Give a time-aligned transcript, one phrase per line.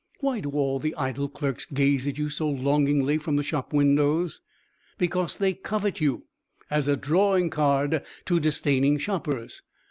[0.19, 4.41] Why do all the idle clerks gaze at you so longingly from the shop windows?
[4.97, 6.23] Because they covet you
[6.71, 9.61] as a drawing card to disdaining shoppers.